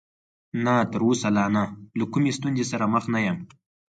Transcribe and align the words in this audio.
نه، 0.65 0.73
تر 0.91 1.01
اوسه 1.07 1.29
لا 1.37 1.45
نه، 1.55 1.63
له 1.99 2.05
کومې 2.11 2.31
ستونزې 2.37 2.65
سره 2.71 2.85
مخ 2.93 3.03
نه 3.13 3.19
یم. 3.25 3.37